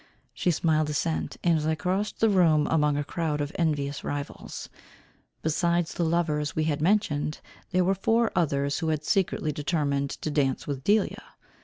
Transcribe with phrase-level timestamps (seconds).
[0.33, 4.67] She smiled assent, and they crossed the room among a croud of envious rivals.
[5.43, 7.39] Besides the lovers we had mentioned,
[7.69, 11.21] there were four others, who had secretly determined to dance with Delia.